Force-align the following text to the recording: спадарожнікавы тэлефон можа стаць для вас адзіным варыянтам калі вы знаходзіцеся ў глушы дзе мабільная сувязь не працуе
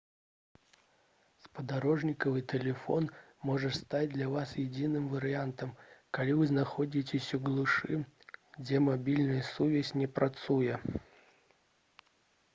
спадарожнікавы 1.41 2.39
тэлефон 2.53 3.09
можа 3.49 3.69
стаць 3.79 4.09
для 4.15 4.29
вас 4.35 4.53
адзіным 4.63 5.05
варыянтам 5.11 5.73
калі 6.19 6.33
вы 6.39 6.47
знаходзіцеся 6.53 7.33
ў 7.39 7.41
глушы 7.49 7.99
дзе 8.65 8.81
мабільная 8.89 9.43
сувязь 9.53 9.93
не 10.03 10.07
працуе 10.17 10.81